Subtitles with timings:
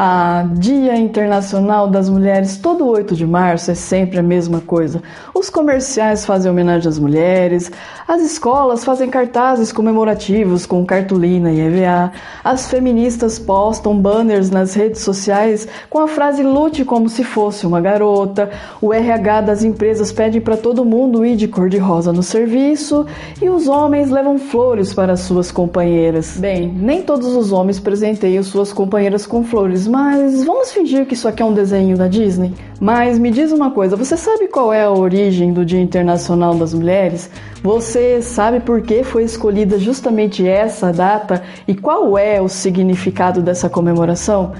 [0.00, 5.02] Ah, Dia Internacional das Mulheres, todo 8 de março é sempre a mesma coisa.
[5.34, 7.68] Os comerciais fazem homenagem às mulheres,
[8.06, 12.12] as escolas fazem cartazes comemorativos com cartolina e EVA,
[12.44, 17.80] as feministas postam banners nas redes sociais com a frase lute como se fosse uma
[17.80, 22.22] garota, o RH das empresas pede para todo mundo ir de cor de rosa no
[22.22, 23.04] serviço
[23.42, 26.36] e os homens levam flores para suas companheiras.
[26.36, 31.26] Bem, nem todos os homens presenteiam suas companheiras com flores, mas vamos fingir que isso
[31.26, 32.54] aqui é um desenho da Disney.
[32.78, 36.74] Mas me diz uma coisa, você sabe qual é a origem do Dia Internacional das
[36.74, 37.30] Mulheres?
[37.62, 43.68] Você sabe por que foi escolhida justamente essa data e qual é o significado dessa
[43.68, 44.52] comemoração?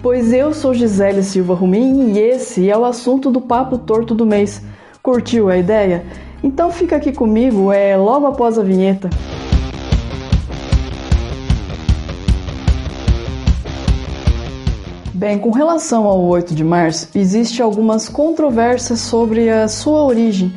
[0.00, 4.24] Pois eu sou Gisele Silva Rumin e esse é o assunto do Papo Torto do
[4.24, 4.62] mês.
[5.02, 6.04] Curtiu a ideia?
[6.42, 9.10] Então fica aqui comigo, é logo após a vinheta.
[15.16, 20.52] Bem, com relação ao 8 de março, existe algumas controvérsias sobre a sua origem.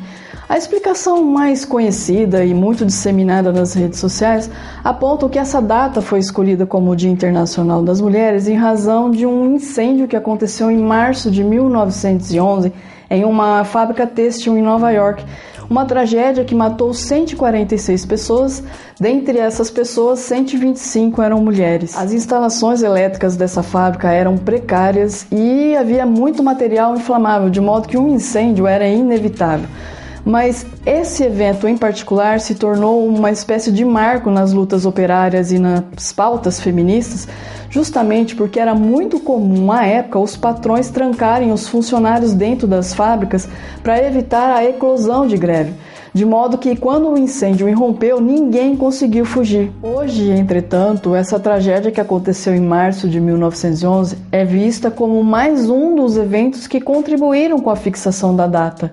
[0.46, 4.50] A explicação mais conhecida e muito disseminada nas redes sociais
[4.84, 9.24] aponta que essa data foi escolhida como o Dia Internacional das Mulheres em razão de
[9.24, 12.70] um incêndio que aconteceu em março de 1911
[13.10, 15.24] em uma fábrica têxtil em Nova York,
[15.70, 18.60] uma tragédia que matou 146 pessoas,
[18.98, 21.96] dentre essas pessoas, 125 eram mulheres.
[21.96, 27.96] As instalações elétricas dessa fábrica eram precárias e havia muito material inflamável, de modo que
[27.96, 29.68] um incêndio era inevitável.
[30.24, 35.58] Mas esse evento em particular se tornou uma espécie de marco nas lutas operárias e
[35.58, 37.26] nas pautas feministas,
[37.70, 43.48] justamente porque era muito comum à época os patrões trancarem os funcionários dentro das fábricas
[43.82, 45.72] para evitar a eclosão de greve.
[46.12, 49.70] De modo que, quando o incêndio irrompeu, ninguém conseguiu fugir.
[49.80, 55.94] Hoje, entretanto, essa tragédia que aconteceu em março de 1911 é vista como mais um
[55.94, 58.92] dos eventos que contribuíram com a fixação da data.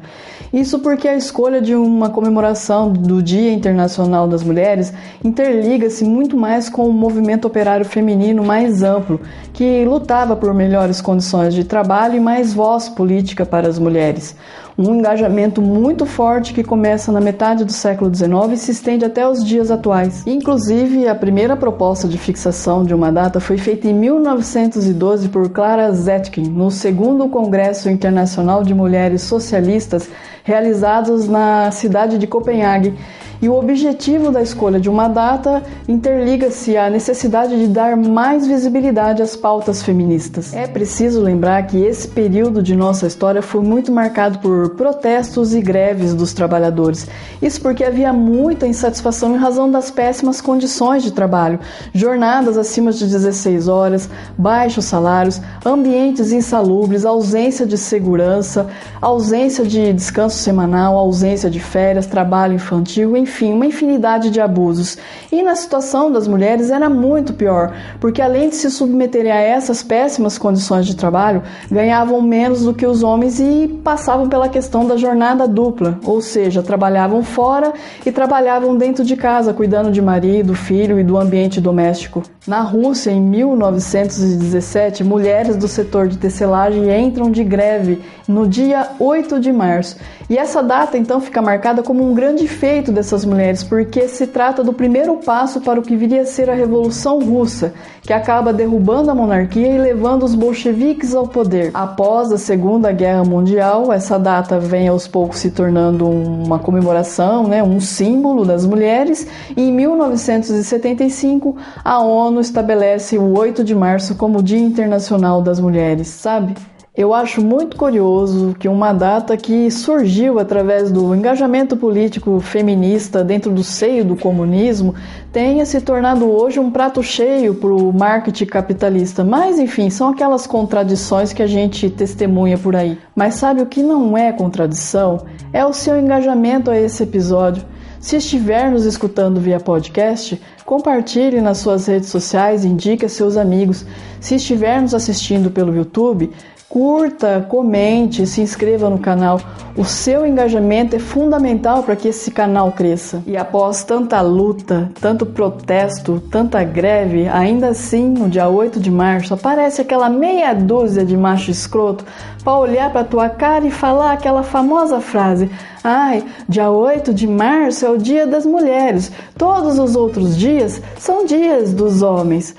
[0.54, 6.70] Isso porque a escolha de uma comemoração do Dia Internacional das Mulheres interliga-se muito mais
[6.70, 9.20] com o movimento operário feminino mais amplo,
[9.54, 14.36] que lutava por melhores condições de trabalho e mais voz política para as mulheres.
[14.77, 19.27] Um engajamento muito forte que começa na metade do século XIX e se estende até
[19.27, 20.21] os dias atuais.
[20.27, 25.92] Inclusive, a primeira proposta de fixação de uma data foi feita em 1912 por Clara
[25.92, 30.08] Zetkin, no segundo Congresso Internacional de Mulheres Socialistas
[30.48, 32.93] realizados na cidade de Copenhague.
[33.39, 39.21] E o objetivo da escolha de uma data interliga-se à necessidade de dar mais visibilidade
[39.21, 40.55] às pautas feministas.
[40.55, 45.61] É preciso lembrar que esse período de nossa história foi muito marcado por protestos e
[45.61, 47.08] greves dos trabalhadores.
[47.42, 51.60] Isso porque havia muita insatisfação em razão das péssimas condições de trabalho,
[51.94, 58.67] jornadas acima de 16 horas, baixos salários, ambientes insalubres, ausência de segurança,
[59.02, 64.98] ausência de descanso semanal, ausência de férias, trabalho infantil, enfim, uma infinidade de abusos.
[65.32, 69.84] E na situação das mulheres era muito pior, porque além de se submeterem a essas
[69.84, 74.98] péssimas condições de trabalho, ganhavam menos do que os homens e passavam pela questão da
[74.98, 77.73] jornada dupla, ou seja, trabalhavam fora
[78.04, 82.23] e trabalhavam dentro de casa, cuidando de marido, filho e do ambiente doméstico.
[82.48, 89.40] Na Rússia, em 1917, mulheres do setor de tecelagem entram de greve no dia 8
[89.40, 89.98] de março.
[90.30, 94.64] E essa data então fica marcada como um grande feito dessas mulheres, porque se trata
[94.64, 99.12] do primeiro passo para o que viria a ser a Revolução Russa, que acaba derrubando
[99.12, 101.72] a monarquia e levando os bolcheviques ao poder.
[101.73, 107.62] Após a Segunda Guerra Mundial, essa data vem aos poucos se tornando uma comemoração, né,
[107.62, 114.42] um símbolo das mulheres, e em 1975 a ONU estabelece o 8 de março como
[114.42, 116.56] Dia Internacional das Mulheres, sabe?
[116.98, 123.52] Eu acho muito curioso que uma data que surgiu através do engajamento político feminista dentro
[123.52, 124.96] do seio do comunismo
[125.32, 129.24] tenha se tornado hoje um prato cheio para o marketing capitalista.
[129.24, 132.98] Mas, enfim, são aquelas contradições que a gente testemunha por aí.
[133.16, 135.24] Mas sabe o que não é contradição?
[135.54, 137.64] É o seu engajamento a esse episódio.
[138.00, 143.86] Se estiver nos escutando via podcast, compartilhe nas suas redes sociais, indique a seus amigos.
[144.20, 146.32] Se estiver nos assistindo pelo YouTube,
[146.69, 149.40] Curta, comente, se inscreva no canal.
[149.78, 153.24] O seu engajamento é fundamental para que esse canal cresça.
[153.25, 159.34] E após tanta luta, tanto protesto, tanta greve, ainda assim, no dia 8 de março,
[159.34, 162.04] aparece aquela meia dúzia de macho escroto
[162.44, 165.50] para olhar para tua cara e falar aquela famosa frase:
[165.81, 169.10] "Ai, dia 8 de março é o dia das mulheres.
[169.38, 172.56] Todos os outros dias são dias dos homens".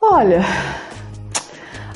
[0.00, 0.44] Olha,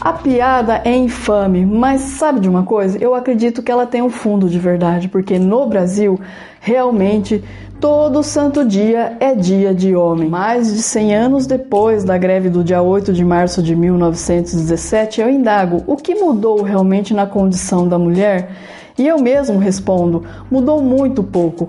[0.06, 2.96] A piada é infame, mas sabe de uma coisa?
[2.96, 6.16] Eu acredito que ela tem um fundo de verdade, porque no Brasil,
[6.60, 7.42] realmente,
[7.80, 10.28] todo santo dia é dia de homem.
[10.28, 15.28] Mais de 100 anos depois da greve do dia 8 de março de 1917, eu
[15.28, 18.52] indago o que mudou realmente na condição da mulher?
[18.96, 21.68] E eu mesmo respondo: mudou muito pouco.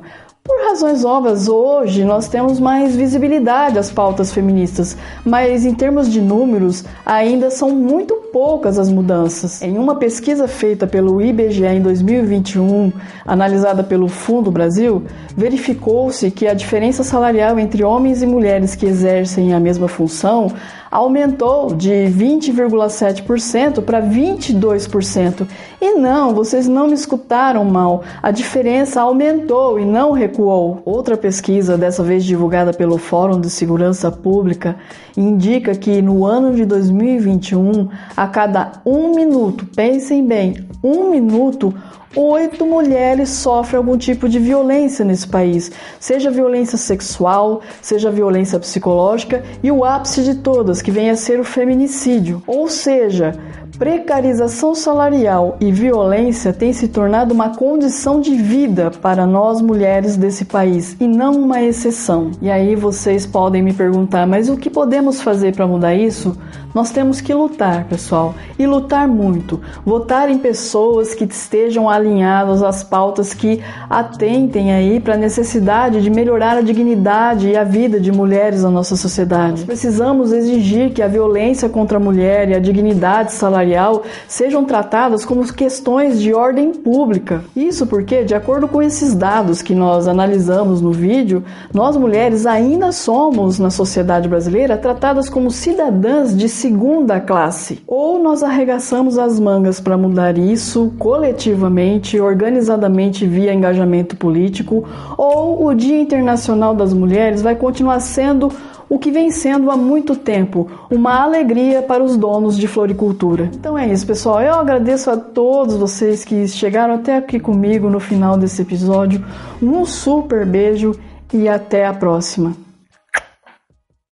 [0.77, 4.95] Razões óbvias, hoje nós temos mais visibilidade às pautas feministas,
[5.25, 9.63] mas em termos de números, ainda são muito poucas as mudanças.
[9.63, 12.94] Em uma pesquisa feita pelo IBGE em 2021,
[13.25, 15.01] analisada pelo Fundo Brasil,
[15.35, 20.51] verificou-se que a diferença salarial entre homens e mulheres que exercem a mesma função
[20.89, 25.48] aumentou de 20,7% para 22%.
[25.80, 28.04] E não, vocês não me escutaram mal.
[28.22, 30.81] A diferença aumentou e não recuou.
[30.86, 34.75] Outra pesquisa, dessa vez divulgada pelo Fórum de Segurança Pública,
[35.16, 41.74] indica que no ano de 2021, a cada um minuto, pensem bem, um minuto,
[42.15, 49.44] oito mulheres sofrem algum tipo de violência nesse país, seja violência sexual, seja violência psicológica
[49.62, 52.42] e o ápice de todas, que vem a ser o feminicídio.
[52.48, 53.36] Ou seja,
[53.77, 60.45] Precarização salarial e violência têm se tornado uma condição de vida para nós mulheres desse
[60.45, 62.31] país e não uma exceção.
[62.41, 66.35] E aí vocês podem me perguntar, mas o que podemos fazer para mudar isso?
[66.74, 69.62] Nós temos que lutar, pessoal, e lutar muito.
[69.85, 76.09] Votar em pessoas que estejam alinhadas às pautas que atentem aí para a necessidade de
[76.09, 79.65] melhorar a dignidade e a vida de mulheres na nossa sociedade.
[79.65, 85.25] Precisamos exigir que a violência contra a mulher e a dignidade salarial salarial sejam tratadas
[85.25, 87.43] como questões de ordem pública.
[87.55, 91.43] Isso porque, de acordo com esses dados que nós analisamos no vídeo,
[91.73, 97.81] nós mulheres ainda somos, na sociedade brasileira, tratadas como cidadãs de segunda classe.
[97.85, 104.85] Ou nós arregaçamos as mangas para mudar isso coletivamente, organizadamente via engajamento político,
[105.17, 108.51] ou o Dia Internacional das Mulheres vai continuar sendo
[108.89, 113.50] o que vem sendo há muito tempo uma alegria para os donos de floricultura.
[113.54, 114.42] Então é isso, pessoal.
[114.42, 119.24] Eu agradeço a todos vocês que chegaram até aqui comigo no final desse episódio.
[119.62, 120.95] Um super beijo
[121.34, 122.66] e até a próxima.